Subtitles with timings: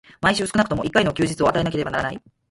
[0.19, 2.19] 毎週少くとも一回の休日を与えなければならない。